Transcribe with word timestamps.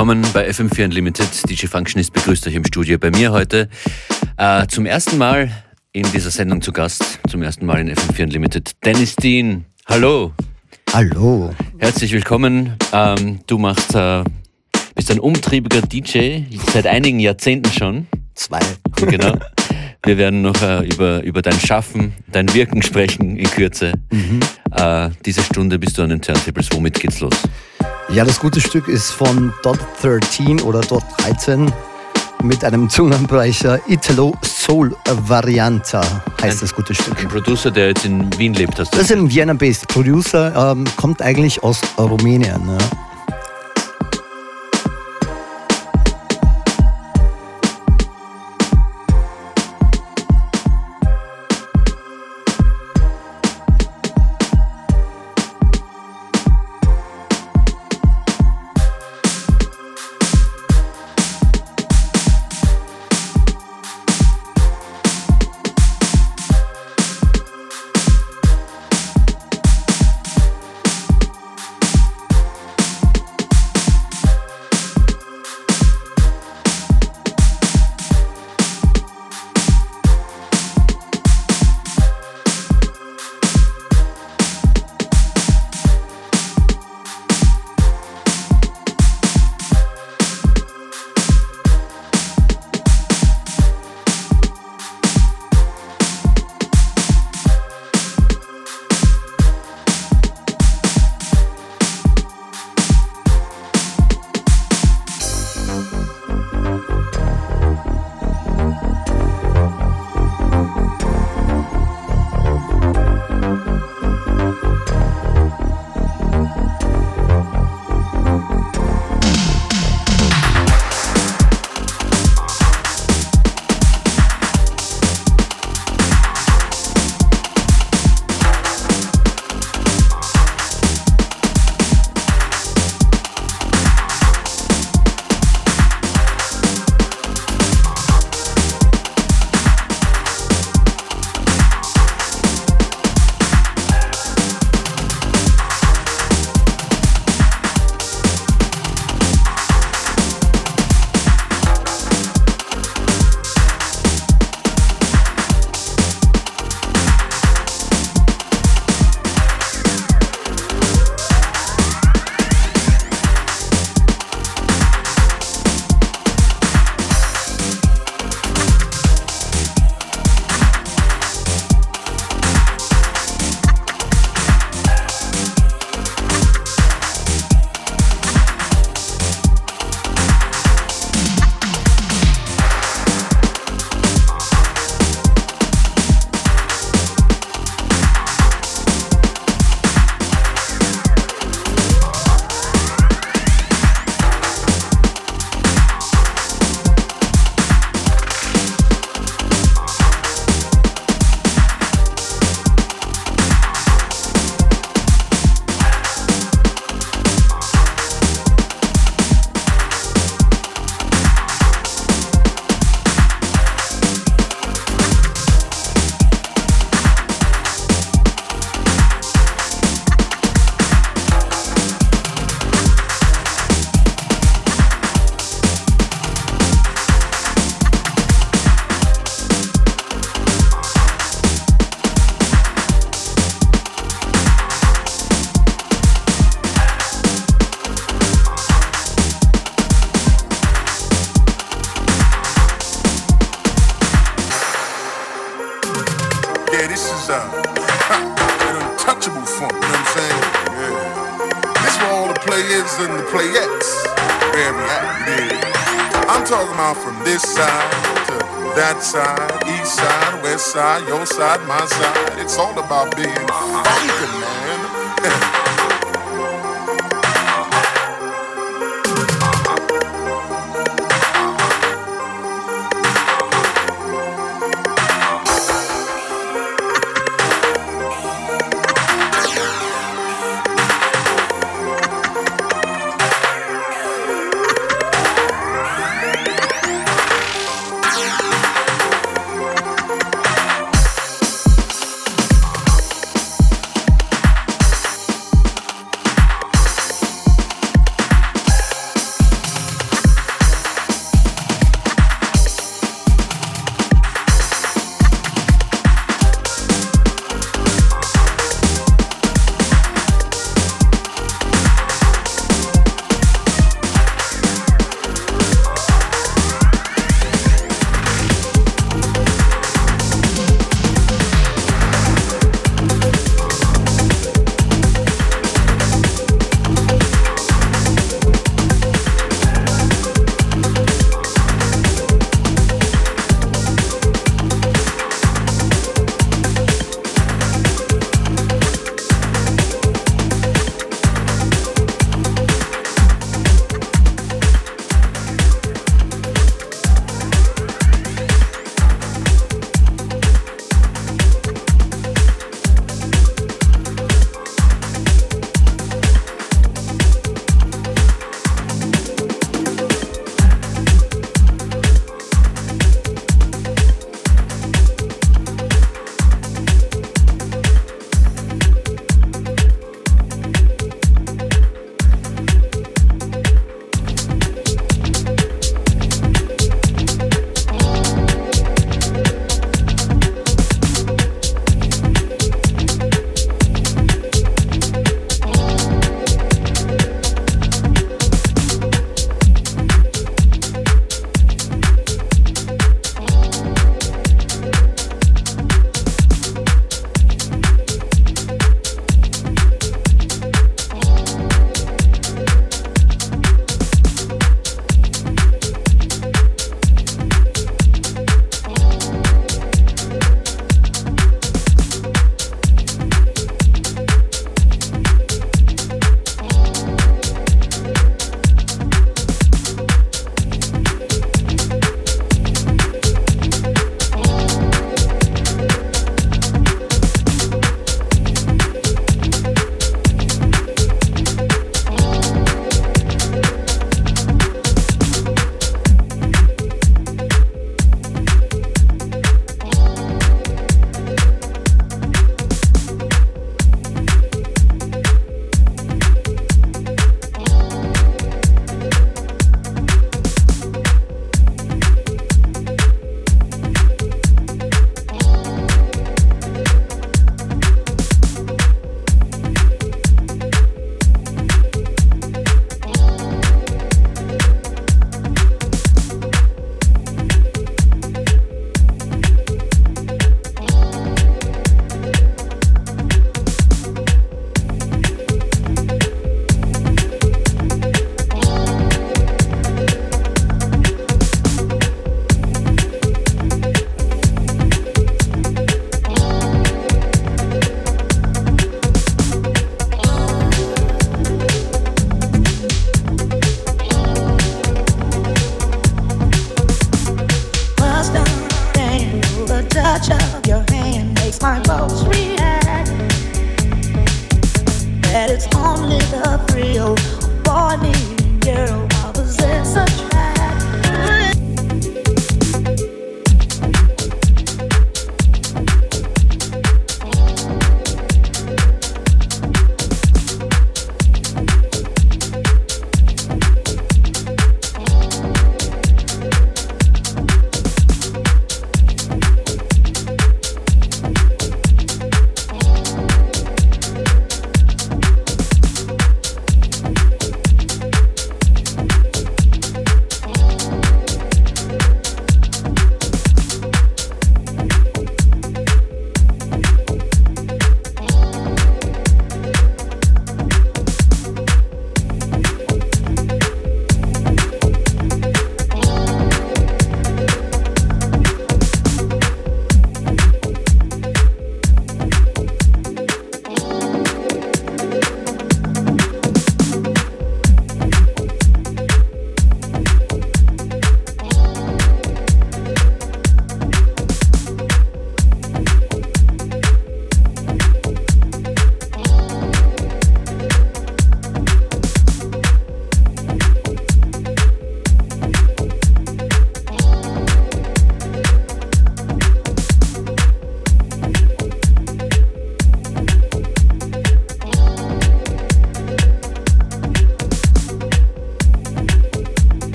willkommen 0.00 0.26
bei 0.32 0.48
FM4 0.48 0.84
Unlimited. 0.86 1.28
DJ 1.50 1.66
Functionist 1.66 2.14
begrüßt 2.14 2.46
euch 2.46 2.54
im 2.54 2.64
Studio 2.64 2.96
bei 2.98 3.10
mir 3.10 3.32
heute. 3.32 3.68
Äh, 4.38 4.66
zum 4.68 4.86
ersten 4.86 5.18
Mal 5.18 5.50
in 5.92 6.10
dieser 6.10 6.30
Sendung 6.30 6.62
zu 6.62 6.72
Gast, 6.72 7.20
zum 7.28 7.42
ersten 7.42 7.66
Mal 7.66 7.80
in 7.80 7.94
FM4 7.94 8.22
Unlimited, 8.22 8.82
Dennis 8.82 9.14
Dean. 9.14 9.66
Hallo. 9.86 10.32
Hallo. 10.94 11.54
Herzlich 11.76 12.12
willkommen. 12.12 12.76
Ähm, 12.94 13.40
du 13.46 13.58
machst, 13.58 13.94
äh, 13.94 14.24
bist 14.94 15.10
ein 15.10 15.20
umtriebiger 15.20 15.82
DJ, 15.82 16.44
seit 16.72 16.86
einigen 16.86 17.20
Jahrzehnten 17.20 17.70
schon. 17.70 18.06
Zwei. 18.34 18.60
Genau. 18.96 19.36
Wir 20.04 20.16
werden 20.16 20.42
noch 20.42 20.60
äh, 20.62 20.86
über, 20.86 21.22
über 21.22 21.42
dein 21.42 21.58
Schaffen, 21.60 22.14
dein 22.32 22.52
Wirken 22.54 22.82
sprechen 22.82 23.36
in 23.36 23.50
Kürze. 23.50 23.92
Mhm. 24.10 24.40
Äh, 24.74 25.10
diese 25.26 25.42
Stunde 25.42 25.78
bist 25.78 25.98
du 25.98 26.02
an 26.02 26.08
den 26.08 26.22
Turntables. 26.22 26.68
Womit 26.72 26.98
geht's 26.98 27.20
los? 27.20 27.34
Ja, 28.08 28.24
das 28.24 28.40
gute 28.40 28.60
Stück 28.60 28.88
ist 28.88 29.10
von 29.10 29.52
Dot 29.62 29.78
13 30.00 30.60
oder 30.62 30.80
Dot 30.80 31.04
13 31.18 31.70
mit 32.42 32.64
einem 32.64 32.88
Zungenbrecher 32.88 33.78
Italo 33.88 34.34
Soul 34.42 34.96
Varianta 35.06 36.00
heißt 36.40 36.56
ein, 36.56 36.60
das 36.60 36.74
gute 36.74 36.94
Stück. 36.94 37.18
Ein 37.20 37.28
Producer, 37.28 37.70
der 37.70 37.88
jetzt 37.88 38.04
in 38.06 38.26
Wien 38.38 38.54
lebt, 38.54 38.78
hast 38.78 38.94
du 38.94 38.98
Das 38.98 39.10
ist 39.10 39.16
ein 39.16 39.30
Vienna-based 39.30 39.88
Producer, 39.88 40.72
ähm, 40.72 40.84
kommt 40.96 41.20
eigentlich 41.20 41.62
aus 41.62 41.80
Rumänien. 41.98 42.62
Ja. 42.66 42.78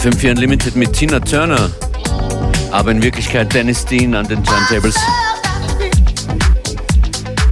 FM4 0.00 0.30
Unlimited 0.30 0.76
mit 0.76 0.94
Tina 0.94 1.20
Turner, 1.20 1.70
aber 2.70 2.90
in 2.90 3.02
Wirklichkeit 3.02 3.52
Dennis 3.52 3.84
Dean 3.84 4.14
an 4.14 4.26
den 4.26 4.42
Turntables. 4.42 4.96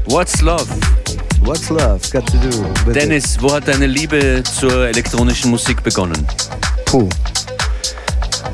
What's 0.07 0.41
Love? 0.41 0.65
What's 1.43 1.69
love 1.69 2.01
got 2.11 2.27
to 2.27 2.39
do? 2.39 2.65
with 2.87 2.97
it? 2.97 3.03
Dennis, 3.03 3.37
wo 3.39 3.53
hat 3.53 3.69
deine 3.69 3.87
Liebe 3.87 4.43
zur 4.43 4.89
elektronischen 4.89 5.51
Musik 5.51 5.83
begonnen? 5.83 6.27
Puh. 6.87 7.07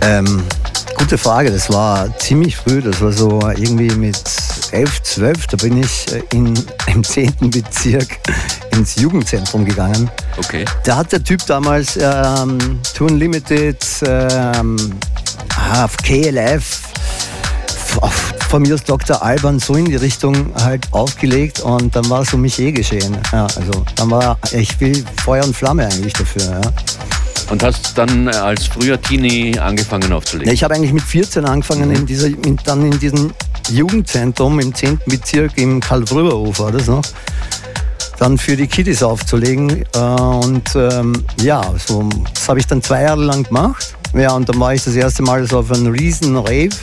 Ähm, 0.01 0.43
gute 0.99 1.17
Frage. 1.17 1.53
Das 1.53 1.73
war 1.73 2.19
ziemlich 2.19 2.57
früh. 2.57 2.83
Das 2.83 3.01
war 3.01 3.13
so 3.13 3.41
irgendwie 3.49 3.95
mit 3.95 4.19
11, 4.73 5.03
12. 5.05 5.47
Da 5.47 5.57
bin 5.57 5.81
ich 5.81 6.13
äh, 6.13 6.21
in, 6.33 6.55
im 6.89 7.05
10. 7.05 7.33
Bezirk 7.43 8.19
ins 8.77 8.97
Jugendzentrum 8.97 9.65
gegangen. 9.65 10.11
Okay. 10.37 10.65
Da 10.85 10.97
hat 10.97 11.13
der 11.13 11.23
Typ 11.23 11.45
damals 11.47 11.97
ähm, 11.97 12.81
Tour 12.95 13.11
Unlimited, 13.11 13.85
ähm, 14.07 14.77
auf 15.73 15.97
KLF, 15.99 16.81
von 18.49 18.63
mir 18.63 18.75
aus 18.75 18.85
Dr. 18.85 19.23
Alban 19.23 19.59
so 19.59 19.75
in 19.75 19.87
die 19.87 19.97
Richtung 19.97 20.53
halt 20.63 20.87
aufgelegt 20.93 21.61
und 21.61 21.95
dann 21.95 22.09
war 22.11 22.23
es 22.23 22.33
um 22.35 22.41
mich 22.41 22.59
eh 22.59 22.73
geschehen. 22.73 23.17
Ja, 23.33 23.45
also 23.45 23.85
dann 23.97 24.11
war 24.11 24.39
ich 24.53 24.81
will 24.81 25.05
Feuer 25.23 25.45
und 25.45 25.57
Flamme 25.57 25.87
eigentlich 25.87 26.13
dafür. 26.13 26.43
Ja. 26.43 26.61
Und 27.51 27.63
hast 27.63 27.97
dann 27.97 28.29
äh, 28.29 28.31
als 28.31 28.67
früher 28.67 29.01
Teenie 29.01 29.59
angefangen 29.59 30.13
aufzulegen? 30.13 30.53
ich 30.53 30.65
habe 30.65 30.75
eigentlich 30.75 30.93
mit 30.93 31.03
14 31.03 31.45
angefangen, 31.45 31.91
in 31.91 32.07
dieser, 32.07 32.27
in, 32.27 32.59
dann 32.65 32.91
in 32.91 32.99
diesem 32.99 33.33
Jugendzentrum 33.71 34.61
im 34.61 34.75
10. 34.75 35.01
Bezirk 35.07 35.59
im 35.59 35.81
Karl-Brüber-Hof 35.81 36.59
war 36.59 36.73
das 36.73 36.87
noch, 36.87 37.03
dann 38.19 38.39
für 38.39 38.57
die 38.57 38.67
Kiddies 38.67 39.03
aufzulegen. 39.03 39.85
Äh, 39.95 39.99
und 39.99 40.75
ähm, 40.75 41.13
ja, 41.41 41.63
so, 41.85 42.09
das 42.33 42.49
habe 42.49 42.61
ich 42.61 42.67
dann 42.67 42.83
zwei 42.83 43.03
Jahre 43.03 43.25
lang 43.25 43.45
gemacht. 43.45 43.95
Ja, 44.15 44.33
und 44.33 44.49
dann 44.49 44.61
war 44.61 44.75
ich 44.75 44.85
das 44.85 44.95
erste 44.95 45.23
Mal 45.23 45.47
so 45.47 45.59
auf 45.59 45.73
einem 45.73 45.93
riesen 45.93 46.37
Rave. 46.37 46.77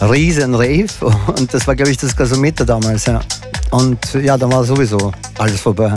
Riesen 0.00 0.54
Rave. 0.54 0.86
Und 1.36 1.52
das 1.52 1.66
war, 1.66 1.74
glaube 1.74 1.90
ich, 1.90 1.96
das 1.96 2.14
Gasometer 2.14 2.64
damals, 2.64 3.06
ja. 3.06 3.18
Und 3.70 3.98
ja, 4.14 4.38
dann 4.38 4.52
war 4.52 4.62
sowieso 4.62 5.12
alles 5.38 5.60
vorbei. 5.60 5.92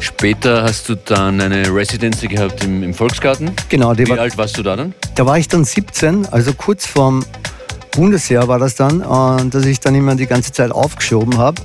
Später 0.00 0.62
hast 0.62 0.90
du 0.90 0.96
dann 0.96 1.40
eine 1.40 1.74
Residency 1.74 2.28
gehabt 2.28 2.62
im, 2.62 2.82
im 2.82 2.92
Volksgarten. 2.92 3.52
Genau, 3.70 3.96
Wie 3.96 4.06
war, 4.06 4.18
alt 4.18 4.36
warst 4.36 4.58
du 4.58 4.62
da 4.62 4.76
dann? 4.76 4.94
Da 5.14 5.24
war 5.24 5.38
ich 5.38 5.48
dann 5.48 5.64
17, 5.64 6.26
also 6.26 6.52
kurz 6.52 6.84
vorm 6.84 7.24
Bundesjahr 7.92 8.46
war 8.46 8.58
das 8.58 8.74
dann, 8.74 9.00
und 9.00 9.54
dass 9.54 9.64
ich 9.64 9.80
dann 9.80 9.94
immer 9.94 10.14
die 10.14 10.26
ganze 10.26 10.52
Zeit 10.52 10.72
aufgeschoben 10.72 11.38
habe. 11.38 11.62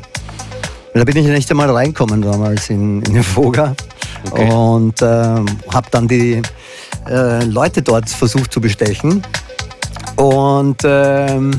Da 0.93 1.03
bin 1.03 1.17
ich 1.17 1.27
nicht 1.27 1.50
einmal 1.51 1.69
reinkommen 1.69 2.22
damals 2.22 2.69
in, 2.69 3.01
in 3.03 3.13
den 3.13 3.24
Foga 3.24 3.75
Okay. 4.31 4.51
und 4.51 5.01
ähm, 5.01 5.46
habe 5.74 5.88
dann 5.91 6.08
die 6.08 6.41
äh, 7.08 7.43
Leute 7.46 7.81
dort 7.81 8.10
versucht 8.10 8.51
zu 8.51 8.60
bestechen. 8.60 9.24
Und 10.17 10.81
ähm, 10.84 11.51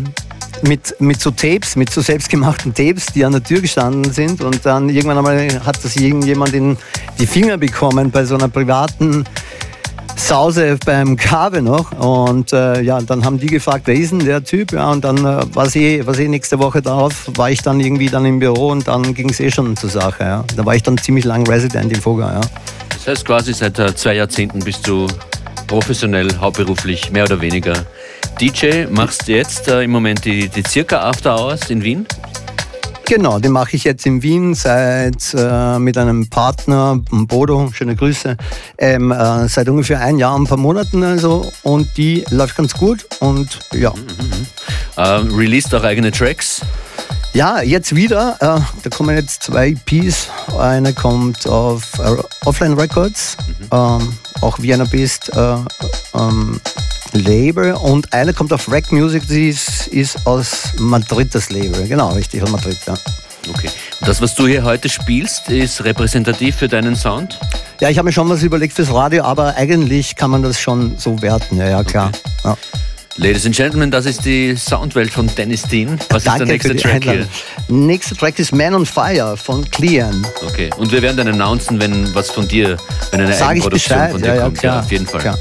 mit, 0.62 0.94
mit 1.00 1.20
so 1.20 1.30
Tapes, 1.30 1.76
mit 1.76 1.90
so 1.90 2.02
selbstgemachten 2.02 2.74
Tapes, 2.74 3.06
die 3.06 3.24
an 3.24 3.32
der 3.32 3.42
Tür 3.42 3.60
gestanden 3.62 4.12
sind. 4.12 4.42
Und 4.42 4.66
dann 4.66 4.90
irgendwann 4.90 5.18
einmal 5.18 5.64
hat 5.64 5.82
das 5.82 5.96
irgendjemand 5.96 6.52
in 6.52 6.76
die 7.18 7.26
Finger 7.26 7.56
bekommen 7.56 8.10
bei 8.10 8.24
so 8.24 8.34
einer 8.34 8.48
privaten 8.48 9.24
Sause 10.20 10.78
beim 10.84 11.16
Kabe 11.16 11.62
noch. 11.62 11.92
Und 11.92 12.52
äh, 12.52 12.82
ja, 12.82 13.00
dann 13.00 13.24
haben 13.24 13.40
die 13.40 13.46
gefragt, 13.46 13.82
wer 13.86 13.94
ist 13.94 14.12
denn 14.12 14.20
der 14.20 14.44
Typ? 14.44 14.72
Ja, 14.72 14.90
und 14.90 15.02
dann 15.02 15.18
äh, 15.18 15.42
war 15.54 15.74
eh, 15.74 16.06
war 16.06 16.16
eh 16.18 16.28
nächste 16.28 16.58
Woche 16.58 16.82
darauf, 16.82 17.30
war 17.36 17.50
ich 17.50 17.62
dann 17.62 17.80
irgendwie 17.80 18.08
dann 18.08 18.24
im 18.24 18.38
Büro 18.38 18.68
und 18.68 18.86
dann 18.86 19.14
ging 19.14 19.30
es 19.30 19.40
eh 19.40 19.50
schon 19.50 19.76
zur 19.76 19.90
Sache. 19.90 20.22
Ja. 20.22 20.44
Da 20.56 20.64
war 20.64 20.74
ich 20.76 20.82
dann 20.82 20.98
ziemlich 20.98 21.24
lang 21.24 21.46
Resident 21.48 21.92
in 21.92 22.00
Foga. 22.00 22.34
Ja. 22.34 22.40
Das 22.90 23.08
heißt 23.08 23.24
quasi 23.24 23.54
seit 23.54 23.78
äh, 23.78 23.94
zwei 23.94 24.14
Jahrzehnten 24.14 24.60
bist 24.60 24.86
du 24.86 25.06
professionell, 25.66 26.28
hauptberuflich, 26.38 27.10
mehr 27.10 27.24
oder 27.24 27.40
weniger 27.40 27.72
DJ. 28.40 28.86
Machst 28.90 29.26
jetzt 29.26 29.68
äh, 29.68 29.82
im 29.82 29.90
Moment 29.90 30.24
die, 30.24 30.48
die 30.48 30.62
Circa 30.62 31.00
After 31.00 31.38
Hours 31.38 31.70
in 31.70 31.82
Wien? 31.82 32.06
Genau, 33.10 33.40
den 33.40 33.50
mache 33.50 33.74
ich 33.74 33.82
jetzt 33.82 34.06
in 34.06 34.22
Wien 34.22 34.54
seit 34.54 35.34
äh, 35.36 35.80
mit 35.80 35.98
einem 35.98 36.30
Partner, 36.30 37.00
Bodo, 37.10 37.68
schöne 37.72 37.96
Grüße, 37.96 38.36
ähm, 38.78 39.10
äh, 39.10 39.48
seit 39.48 39.68
ungefähr 39.68 39.98
ein 39.98 40.16
Jahr, 40.20 40.38
ein 40.38 40.44
paar 40.44 40.56
Monaten 40.56 41.02
also 41.02 41.50
und 41.64 41.88
die 41.96 42.24
läuft 42.30 42.54
ganz 42.54 42.72
gut 42.72 43.08
und 43.18 43.58
ja. 43.72 43.92
Äh, 44.96 45.02
released 45.02 45.74
auch 45.74 45.82
eigene 45.82 46.12
Tracks. 46.12 46.60
Ja, 47.32 47.60
jetzt 47.60 47.96
wieder, 47.96 48.36
äh, 48.38 48.60
da 48.84 48.90
kommen 48.96 49.16
jetzt 49.16 49.42
zwei 49.42 49.70
EPs, 49.70 50.28
eine 50.56 50.92
kommt 50.92 51.48
auf 51.48 51.90
äh, 51.98 52.46
Offline 52.46 52.74
Records, 52.74 53.36
ähm, 53.72 54.16
auch 54.40 54.60
Vienna 54.60 54.84
Beast 54.84 55.32
äh, 55.34 55.56
ähm, 56.14 56.60
Label 57.12 57.74
und 57.74 58.12
eine 58.12 58.32
kommt 58.32 58.52
auf 58.52 58.70
Rack 58.70 58.92
Music, 58.92 59.26
die 59.28 59.48
ist, 59.48 59.86
ist 59.88 60.26
aus 60.26 60.72
Madrid 60.78 61.34
das 61.34 61.50
Label, 61.50 61.86
genau, 61.86 62.10
richtig, 62.10 62.42
aus 62.42 62.50
Madrid, 62.50 62.78
ja. 62.86 62.94
Okay. 63.48 63.68
Das, 64.02 64.20
was 64.20 64.34
du 64.34 64.46
hier 64.46 64.64
heute 64.64 64.88
spielst, 64.88 65.48
ist 65.48 65.82
repräsentativ 65.84 66.56
für 66.56 66.68
deinen 66.68 66.94
Sound? 66.94 67.38
Ja, 67.80 67.88
ich 67.88 67.96
habe 67.98 68.06
mir 68.06 68.12
schon 68.12 68.28
was 68.28 68.42
überlegt 68.42 68.74
fürs 68.74 68.92
Radio, 68.92 69.24
aber 69.24 69.56
eigentlich 69.56 70.14
kann 70.14 70.30
man 70.30 70.42
das 70.42 70.60
schon 70.60 70.98
so 70.98 71.20
werten. 71.22 71.56
Ja, 71.56 71.68
ja 71.68 71.82
klar. 71.84 72.12
Ja. 72.44 72.56
Ladies 73.16 73.44
and 73.44 73.56
Gentlemen, 73.56 73.90
das 73.90 74.06
ist 74.06 74.24
die 74.24 74.54
Soundwelt 74.56 75.10
von 75.10 75.26
Dennis 75.34 75.62
Dean. 75.62 75.98
Was 76.10 76.24
ist 76.26 76.38
der 76.38 76.46
nächste 76.46 76.76
Track 76.76 77.02
hier? 77.02 77.12
Einladung. 77.12 77.86
Nächster 77.86 78.14
Track 78.16 78.38
ist 78.38 78.52
Man 78.52 78.74
on 78.74 78.86
Fire 78.86 79.36
von 79.36 79.68
Clean. 79.70 80.24
Okay. 80.46 80.70
Und 80.76 80.92
wir 80.92 81.02
werden 81.02 81.16
dann 81.16 81.28
announcen, 81.28 81.80
wenn 81.80 82.14
was 82.14 82.30
von 82.30 82.46
dir, 82.46 82.76
wenn 83.10 83.20
eine 83.20 83.34
Sag 83.34 83.48
Eigenproduktion 83.48 83.98
Bescheid. 83.98 84.12
von 84.12 84.22
dir 84.22 84.28
Ja, 84.28 84.34
ja, 84.36 84.42
kommt. 84.44 84.58
klar. 84.58 84.74
Ja, 84.76 84.80
auf 84.80 84.92
jeden 84.92 85.06
Fall. 85.06 85.20
Klar. 85.20 85.38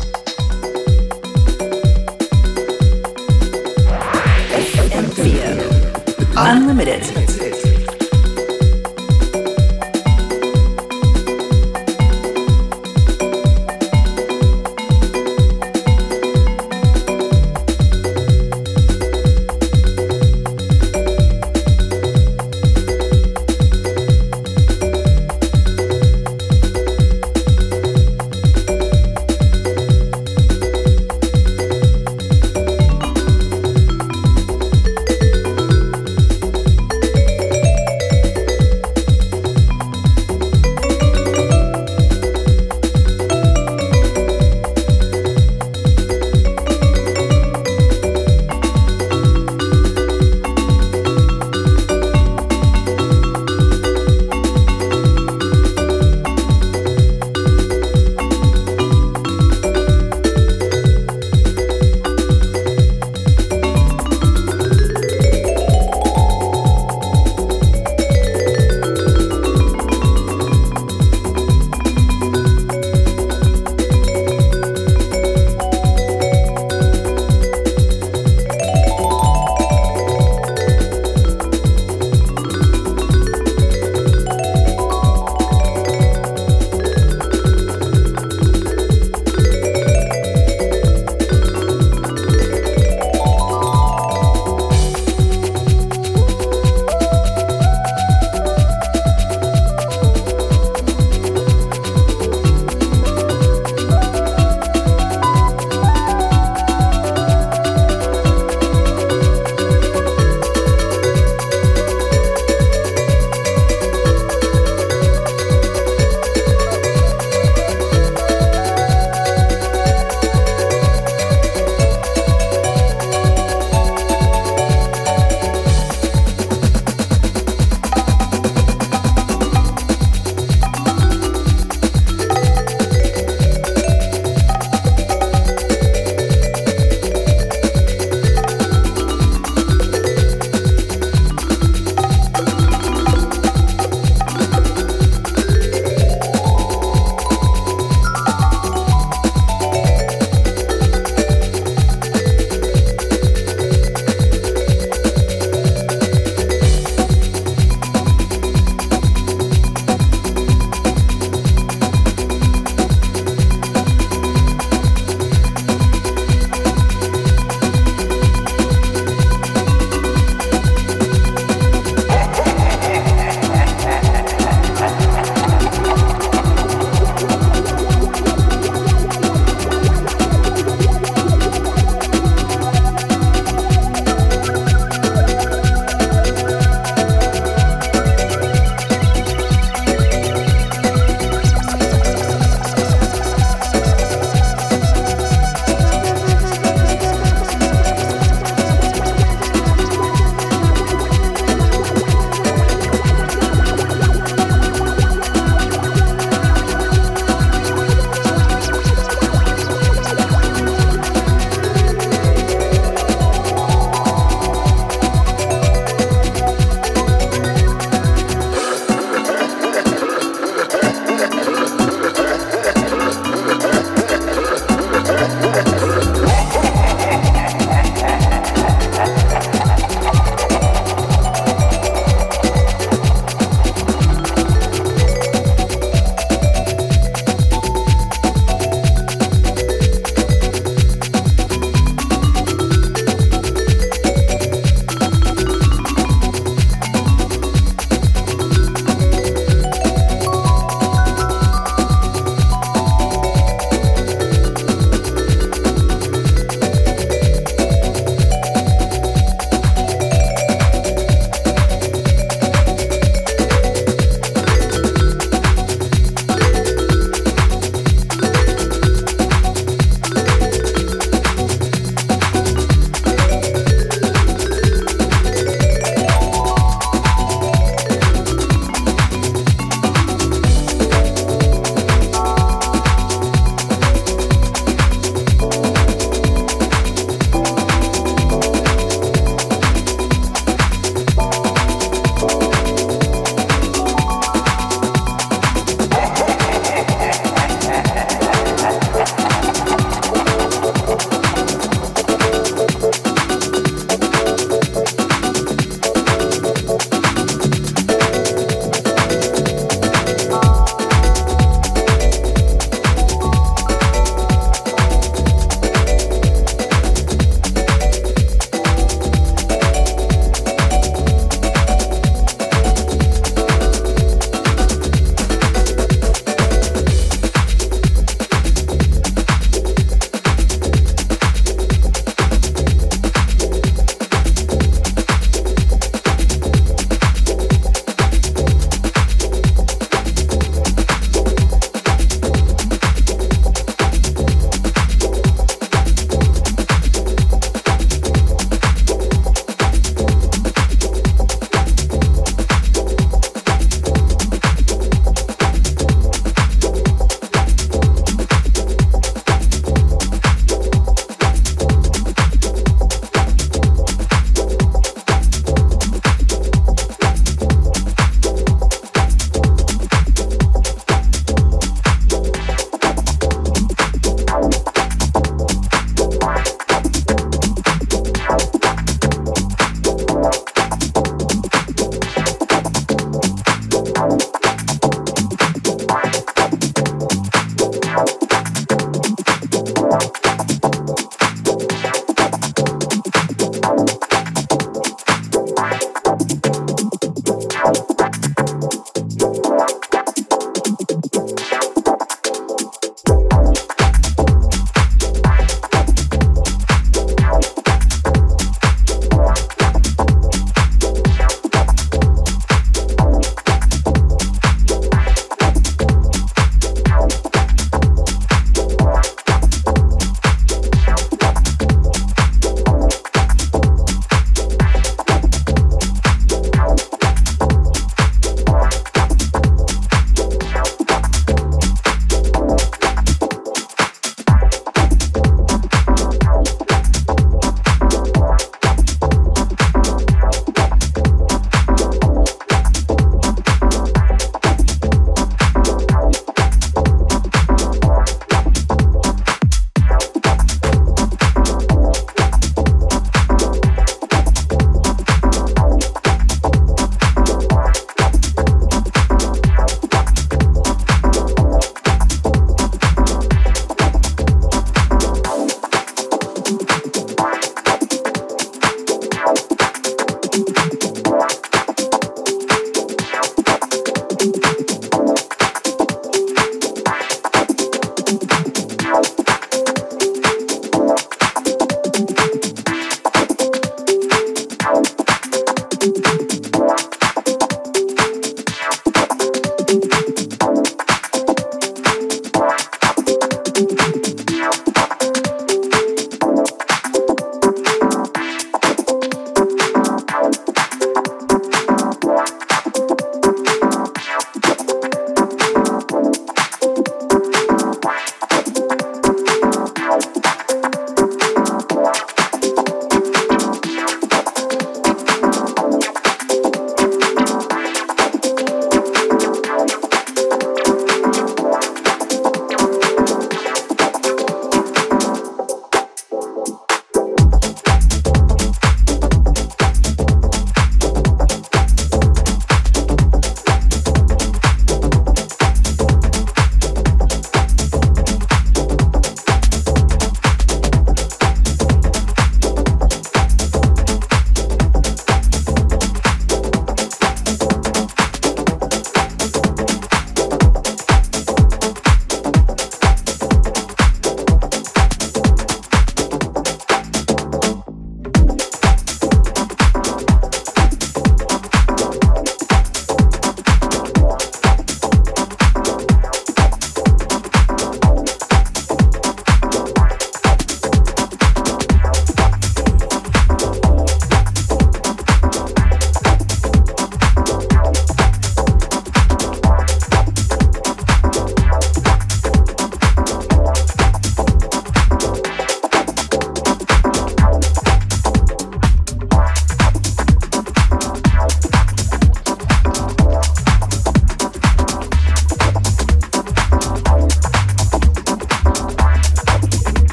Unlimited. 6.42 7.39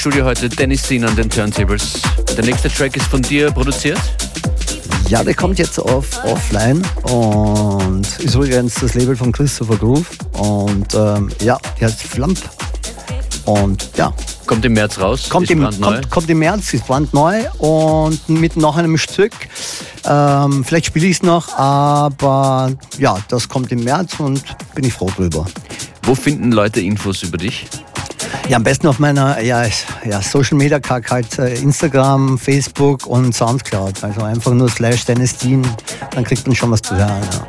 Studio 0.00 0.24
heute 0.24 0.48
Dennis 0.48 0.84
Dean 0.84 1.04
an 1.04 1.14
den 1.14 1.28
Turntables. 1.28 2.00
Der 2.34 2.42
nächste 2.42 2.70
Track 2.70 2.96
ist 2.96 3.04
von 3.08 3.20
dir 3.20 3.50
produziert? 3.50 4.00
Ja, 5.10 5.22
der 5.22 5.34
kommt 5.34 5.58
jetzt 5.58 5.78
auf 5.78 6.24
offline 6.24 6.82
und 7.02 8.06
ist 8.18 8.34
übrigens 8.34 8.76
das 8.76 8.94
Label 8.94 9.14
von 9.14 9.30
Christopher 9.30 9.76
Groove. 9.76 10.06
Und 10.32 10.94
ähm, 10.94 11.28
ja, 11.42 11.58
der 11.78 11.88
heißt 11.88 12.00
Flamp. 12.00 12.38
Und 13.44 13.90
ja. 13.98 14.10
Kommt 14.46 14.64
im 14.64 14.72
März 14.72 14.98
raus. 14.98 15.28
Kommt, 15.28 15.50
im, 15.50 15.68
kommt, 15.82 16.08
kommt 16.08 16.30
im 16.30 16.38
März, 16.38 16.72
ist 16.72 16.86
brandneu 16.86 17.42
und 17.58 18.26
mit 18.26 18.56
noch 18.56 18.78
einem 18.78 18.96
Stück. 18.96 19.34
Ähm, 20.06 20.64
vielleicht 20.64 20.86
spiele 20.86 21.08
ich 21.08 21.16
es 21.16 21.22
noch, 21.22 21.58
aber 21.58 22.72
ja, 22.98 23.18
das 23.28 23.50
kommt 23.50 23.70
im 23.70 23.84
März 23.84 24.18
und 24.18 24.42
bin 24.74 24.86
ich 24.86 24.94
froh 24.94 25.10
drüber. 25.14 25.44
Wo 26.04 26.14
finden 26.14 26.52
Leute 26.52 26.80
Infos 26.80 27.22
über 27.22 27.36
dich? 27.36 27.66
Ja, 28.50 28.56
am 28.56 28.64
besten 28.64 28.88
auf 28.88 28.98
meiner 28.98 29.40
ja, 29.42 29.62
ja, 30.04 30.20
Social 30.20 30.58
Media 30.58 30.80
Kack 30.80 31.08
halt 31.12 31.38
äh, 31.38 31.54
Instagram, 31.54 32.36
Facebook 32.36 33.06
und 33.06 33.32
Soundcloud. 33.32 34.02
Also 34.02 34.24
einfach 34.24 34.52
nur 34.52 34.68
slash 34.68 35.04
Dennis 35.04 35.36
Dean, 35.36 35.64
dann 36.10 36.24
kriegt 36.24 36.48
man 36.48 36.56
schon 36.56 36.72
was 36.72 36.82
zu 36.82 36.96
hören. 36.96 37.22
Ja. 37.32 37.46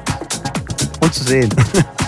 Und 1.02 1.12
zu 1.12 1.24
sehen. 1.24 1.50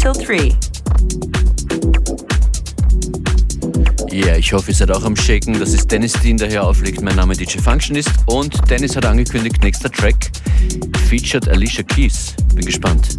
till 0.00 0.12
3. 0.12 0.56
Ja, 4.10 4.36
ich 4.36 4.52
hoffe, 4.52 4.70
ihr 4.70 4.74
seid 4.74 4.90
auch 4.90 5.04
am 5.04 5.14
Shaken. 5.14 5.60
Das 5.60 5.74
ist 5.74 5.90
Dennis 5.90 6.14
Dean, 6.14 6.38
der 6.38 6.48
hier 6.48 6.64
auflegt. 6.64 7.02
Mein 7.02 7.16
Name 7.16 7.34
DJ 7.34 7.58
Functionist 7.58 8.10
und 8.26 8.58
Dennis 8.70 8.96
hat 8.96 9.04
angekündigt, 9.04 9.62
nächster 9.62 9.90
Track 9.90 10.30
featured 11.08 11.48
Alicia 11.48 11.82
Keys. 11.82 12.34
Bin 12.54 12.64
gespannt. 12.64 13.18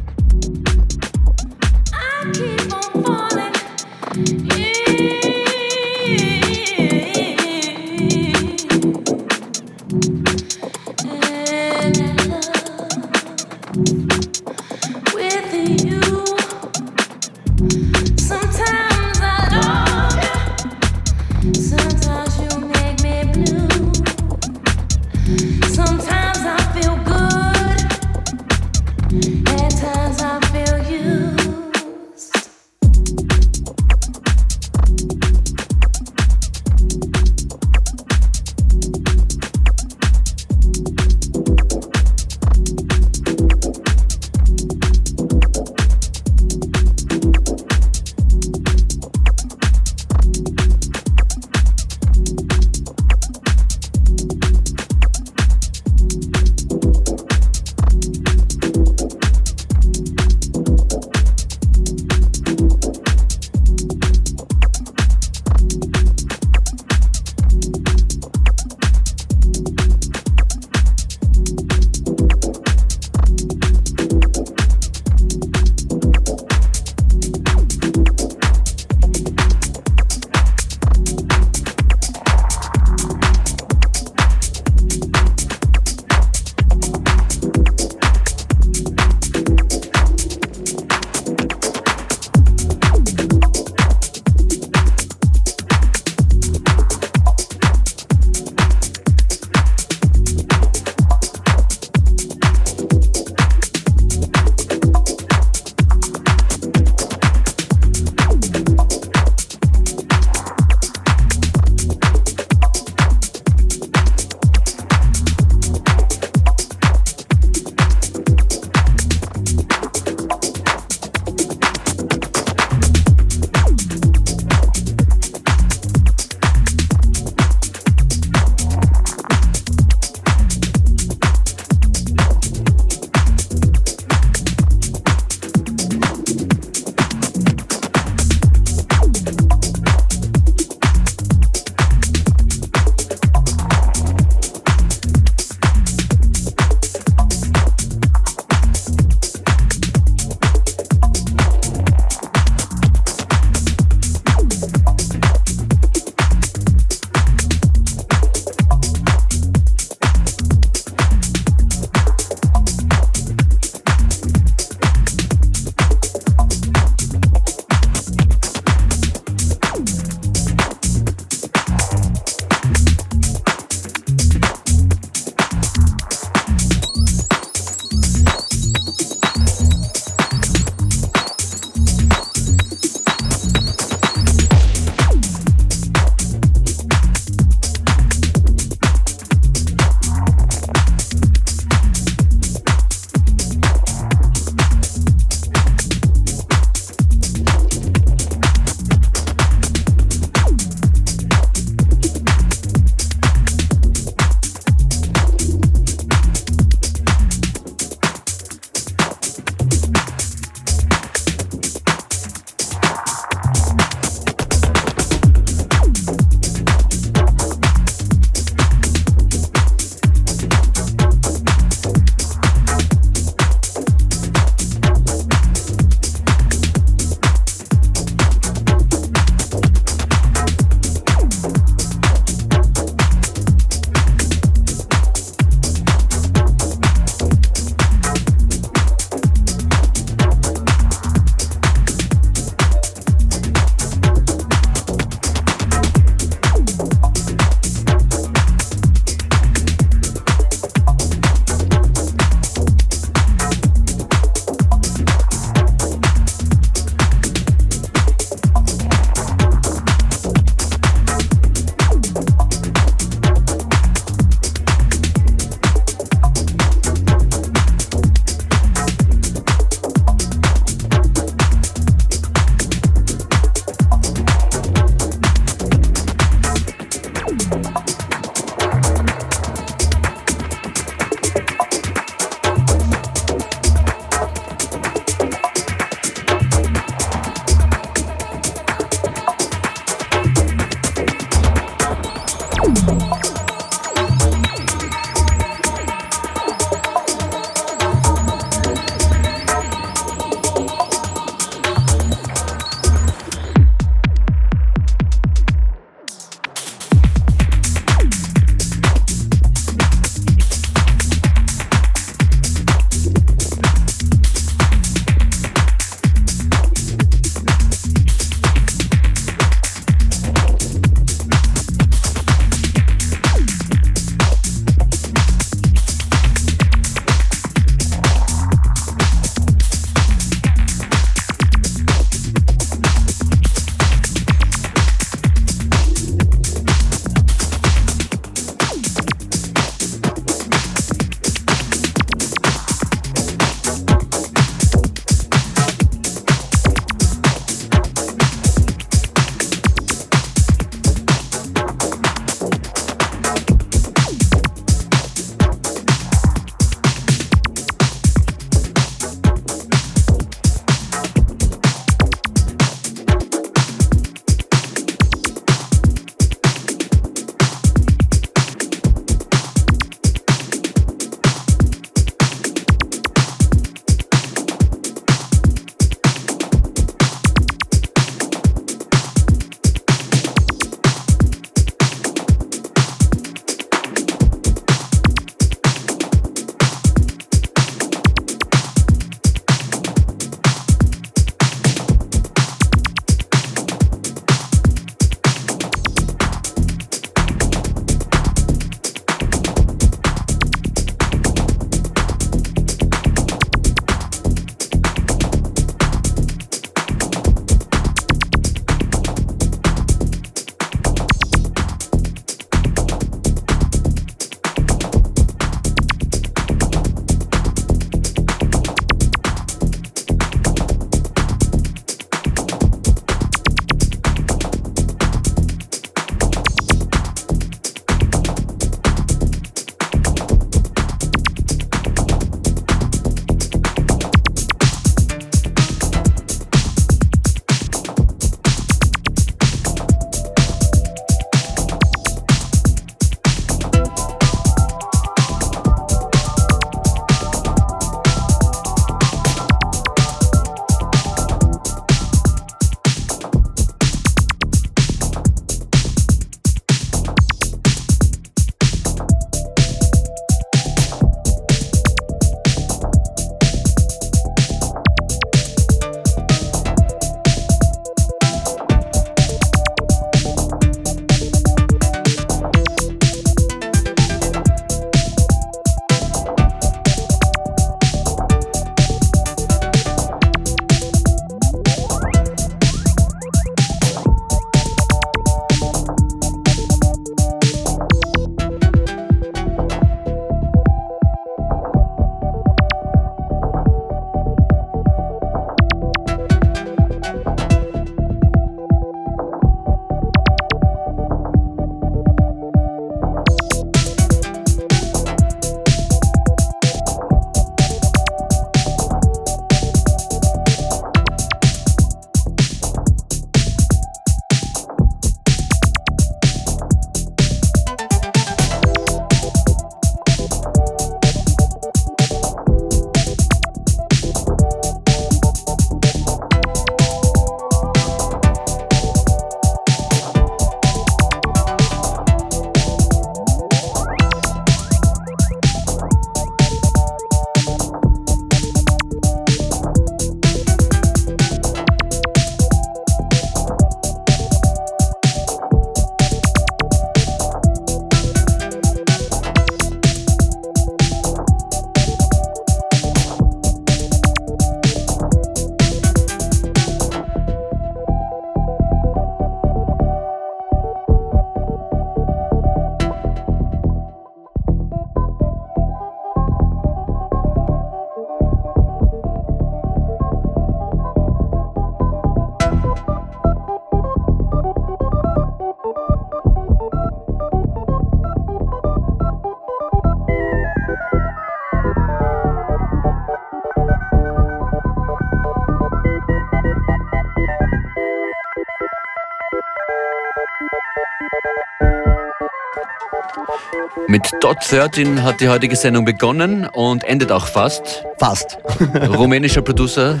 Mit 593.88 594.02
Dot 594.20 594.38
13 594.50 595.04
hat 595.04 595.20
die 595.20 595.28
heutige 595.28 595.54
Sendung 595.54 595.84
begonnen 595.84 596.48
und 596.52 596.82
endet 596.82 597.12
auch 597.12 597.26
fast. 597.26 597.84
Fast. 597.98 598.38
Rumänischer 598.96 599.42
Producer 599.42 600.00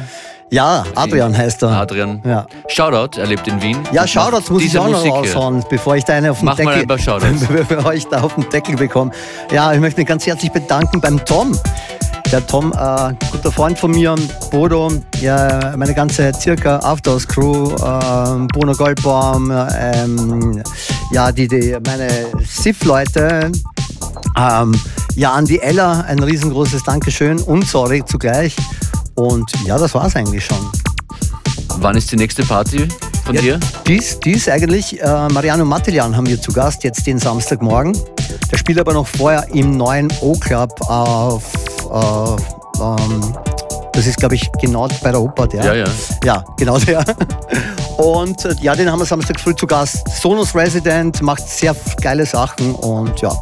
Ja, 0.50 0.84
Adrian 0.96 1.36
heißt 1.36 1.62
er. 1.62 1.70
Adrian. 1.70 2.20
Ja. 2.24 2.46
Shoutout, 2.66 3.20
er 3.20 3.26
lebt 3.26 3.46
in 3.46 3.62
Wien. 3.62 3.78
Ja, 3.92 4.04
Shoutouts 4.04 4.50
muss 4.50 4.64
ich 4.64 4.76
auch 4.76 4.88
noch 4.88 5.06
raushauen, 5.06 5.64
bevor 5.70 5.94
ich 5.94 6.02
da 6.02 6.18
auf 6.28 6.38
den 6.38 6.46
Mach 6.46 6.58
mal 6.58 6.64
Deckel, 6.64 6.80
ein 6.82 6.88
paar 6.88 6.98
Shoutouts. 6.98 7.46
bevor 7.68 7.94
ich 7.94 8.06
da 8.06 8.22
auf 8.22 8.34
den 8.34 8.48
Deckel 8.50 8.74
bekomme. 8.74 9.12
Ja, 9.52 9.72
ich 9.72 9.78
möchte 9.78 10.00
mich 10.00 10.08
ganz 10.08 10.26
herzlich 10.26 10.50
bedanken 10.50 11.00
beim 11.00 11.24
Tom. 11.24 11.56
Der 12.32 12.44
Tom, 12.44 12.72
äh, 12.72 13.14
guter 13.30 13.52
Freund 13.52 13.78
von 13.78 13.92
mir, 13.92 14.16
Bodo, 14.50 14.90
ja, 15.20 15.74
meine 15.76 15.94
ganze 15.94 16.32
circa 16.34 16.78
Afters 16.80 17.28
Crew, 17.28 17.72
äh, 17.76 18.46
Bruno 18.52 18.72
Goldbaum, 18.72 19.52
ähm, 19.78 20.60
ja, 21.12 21.30
die, 21.30 21.46
die, 21.46 21.76
meine 21.86 22.08
SIF-Leute, 22.44 23.52
ähm, 24.38 24.74
ja, 25.14 25.32
an 25.32 25.44
die 25.44 25.60
Ella 25.60 26.02
ein 26.02 26.22
riesengroßes 26.22 26.82
Dankeschön 26.84 27.38
und 27.40 27.66
sorry 27.66 28.04
zugleich. 28.04 28.54
Und 29.14 29.50
ja, 29.64 29.78
das 29.78 29.94
war's 29.94 30.14
eigentlich 30.14 30.44
schon. 30.44 30.58
Wann 31.78 31.96
ist 31.96 32.10
die 32.12 32.16
nächste 32.16 32.42
Party 32.44 32.88
von 33.24 33.36
dir? 33.36 33.58
Dies, 33.86 34.18
dies 34.20 34.48
eigentlich, 34.48 35.00
äh, 35.00 35.28
Mariano 35.28 35.64
Mattelian 35.64 36.16
haben 36.16 36.26
wir 36.26 36.40
zu 36.40 36.52
Gast, 36.52 36.84
jetzt 36.84 37.06
den 37.06 37.18
Samstagmorgen. 37.18 37.96
Der 38.50 38.56
spielt 38.56 38.78
aber 38.78 38.92
noch 38.92 39.06
vorher 39.06 39.46
im 39.52 39.76
neuen 39.76 40.12
O-Club 40.20 40.72
auf, 40.88 41.44
auf 41.90 42.40
ähm, 42.80 43.34
das 43.92 44.06
ist 44.06 44.18
glaube 44.18 44.34
ich 44.34 44.50
genau 44.60 44.88
bei 45.02 45.10
der 45.10 45.20
Oper, 45.20 45.46
der. 45.46 45.64
Ja, 45.64 45.74
ja. 45.74 45.86
Ja, 46.24 46.44
genau 46.58 46.78
der. 46.78 47.04
Und 47.96 48.44
äh, 48.44 48.54
ja, 48.60 48.74
den 48.74 48.90
haben 48.90 48.98
wir 48.98 49.06
Samstag 49.06 49.40
früh 49.40 49.54
zu 49.54 49.66
Gast. 49.66 50.06
Sonos 50.20 50.54
Resident 50.54 51.22
macht 51.22 51.48
sehr 51.48 51.74
geile 52.02 52.26
Sachen 52.26 52.74
und 52.74 53.20
ja. 53.20 53.32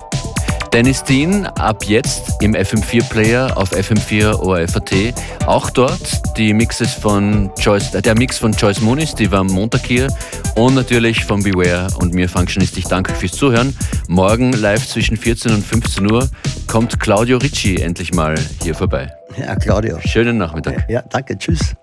Dennis 0.75 1.05
Dean 1.05 1.47
ab 1.47 1.85
jetzt 1.85 2.43
im 2.43 2.57
FM4-Player 2.57 3.57
auf 3.57 3.70
FM4 3.70 4.41
ORFAT. 4.41 5.14
Auch 5.47 5.70
dort 5.70 6.37
die 6.37 6.53
Mixes 6.53 6.93
von 6.93 7.53
Joyce, 7.61 7.95
äh, 7.95 8.03
der 8.03 8.18
Mix 8.18 8.39
von 8.39 8.51
Joyce 8.51 8.81
Muniz, 8.81 9.14
die 9.14 9.31
war 9.31 9.39
am 9.39 9.47
Montag 9.47 9.87
hier. 9.87 10.09
Und 10.57 10.75
natürlich 10.75 11.25
von 11.27 11.45
Beware 11.45 11.87
und 12.01 12.12
mir 12.12 12.29
Functionist. 12.29 12.77
Ich 12.77 12.87
danke 12.87 13.14
fürs 13.14 13.31
Zuhören. 13.31 13.77
Morgen 14.09 14.51
live 14.51 14.85
zwischen 14.85 15.16
14 15.16 15.55
und 15.55 15.64
15 15.64 16.11
Uhr 16.11 16.29
kommt 16.66 16.99
Claudio 16.99 17.39
Ricci 17.39 17.77
endlich 17.77 18.12
mal 18.12 18.35
hier 18.61 18.75
vorbei. 18.75 19.12
Ja, 19.39 19.55
Claudio. 19.55 20.01
Schönen 20.01 20.39
Nachmittag. 20.39 20.91
Ja, 20.91 21.05
danke, 21.09 21.39
tschüss. 21.39 21.77